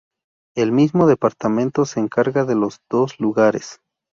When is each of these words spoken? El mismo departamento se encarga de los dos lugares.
El 0.55 0.71
mismo 0.71 1.05
departamento 1.05 1.85
se 1.85 1.99
encarga 1.99 2.43
de 2.43 2.55
los 2.55 2.81
dos 2.89 3.19
lugares. 3.19 3.79